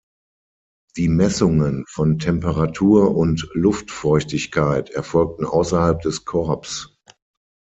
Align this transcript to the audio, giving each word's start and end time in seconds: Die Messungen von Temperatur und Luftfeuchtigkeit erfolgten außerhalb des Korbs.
Die 0.97 1.07
Messungen 1.09 1.85
von 1.87 2.17
Temperatur 2.17 3.15
und 3.15 3.47
Luftfeuchtigkeit 3.53 4.89
erfolgten 4.89 5.45
außerhalb 5.45 6.01
des 6.01 6.25
Korbs. 6.25 6.97